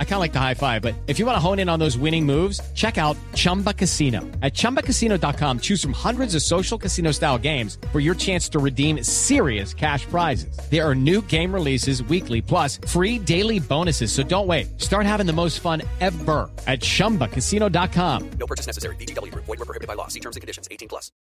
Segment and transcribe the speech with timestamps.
[0.00, 1.78] I kind of like the high five, but if you want to hone in on
[1.78, 4.22] those winning moves, check out Chumba Casino.
[4.42, 9.04] At ChumbaCasino.com, choose from hundreds of social casino style games for your chance to redeem
[9.04, 10.58] serious cash prizes.
[10.68, 14.10] There are new game releases weekly, plus free daily bonuses.
[14.10, 14.80] So don't wait.
[14.80, 18.30] Start having the most fun ever at ChumbaCasino.com.
[18.40, 18.96] No purchase necessary.
[18.96, 19.32] BGW.
[19.32, 20.08] Void were prohibited by law.
[20.08, 20.66] See terms and conditions.
[20.72, 21.12] 18 plus.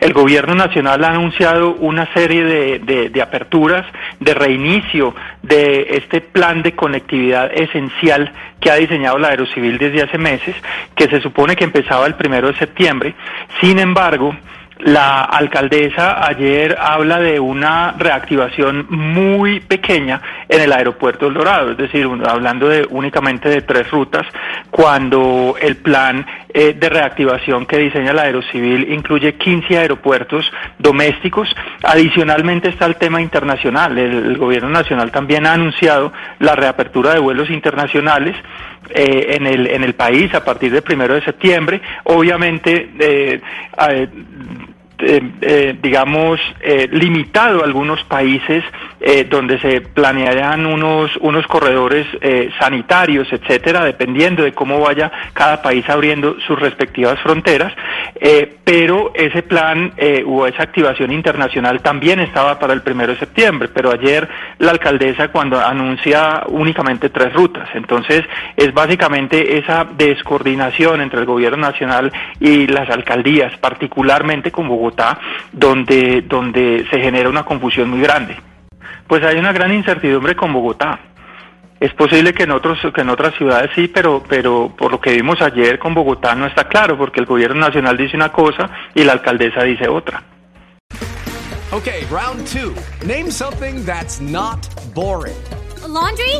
[0.00, 3.86] El gobierno nacional ha anunciado una serie de, de, de aperturas,
[4.20, 8.25] de reinicio de este plan de conectividad esencial
[8.60, 10.54] que ha diseñado la Aerocivil desde hace meses,
[10.94, 13.14] que se supone que empezaba el primero de septiembre.
[13.60, 14.34] Sin embargo,
[14.78, 21.78] la alcaldesa ayer habla de una reactivación muy pequeña en el aeropuerto El Dorado, es
[21.78, 24.26] decir, hablando de únicamente de tres rutas,
[24.70, 26.26] cuando el plan
[26.58, 31.54] eh, de reactivación que diseña la Aerocivil incluye 15 aeropuertos domésticos.
[31.82, 33.98] Adicionalmente está el tema internacional.
[33.98, 38.34] El, gobierno nacional también ha anunciado la reapertura de vuelos internacionales
[38.88, 41.82] eh, en, el, en el país a partir del primero de septiembre.
[42.04, 43.40] Obviamente, eh,
[43.90, 44.08] eh,
[45.82, 48.64] digamos, eh, limitado a algunos países
[49.00, 55.62] eh, donde se planearían unos, unos corredores eh, sanitarios, etcétera, dependiendo de cómo vaya cada
[55.62, 57.72] país abriendo sus respectivas fronteras.
[58.16, 63.18] Eh, pero ese plan eh, o esa activación internacional también estaba para el primero de
[63.18, 63.68] septiembre.
[63.72, 68.24] Pero ayer la alcaldesa, cuando anuncia únicamente tres rutas, entonces
[68.56, 74.95] es básicamente esa descoordinación entre el gobierno nacional y las alcaldías, particularmente con Bogotá,
[75.52, 78.36] donde, donde se genera una confusión muy grande.
[79.06, 80.98] Pues hay una gran incertidumbre con Bogotá.
[81.78, 85.12] Es posible que en otros que en otras ciudades sí, pero pero por lo que
[85.12, 89.04] vimos ayer con Bogotá no está claro porque el gobierno nacional dice una cosa y
[89.04, 90.22] la alcaldesa dice otra.
[91.72, 93.06] Okay, round 2.
[93.06, 95.36] Name something that's not boring.
[95.84, 96.36] A laundry?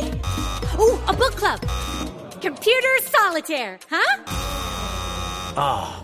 [0.79, 1.59] Ooh, a book club.
[2.41, 4.23] Computer solitaire, huh?
[5.57, 6.03] Ah,